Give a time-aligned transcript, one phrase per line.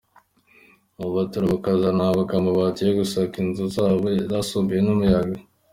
[0.99, 5.37] Aba batura bakazanahabwa amabati yo gusaka inzu zabo zasambuwe n’umuyaga.